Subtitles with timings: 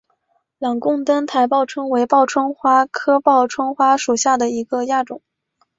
[0.57, 5.21] 朗贡灯台报春为报春花科报春花属下的一个亚种。